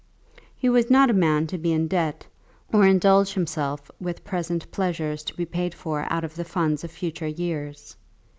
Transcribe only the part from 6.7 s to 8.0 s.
of future years.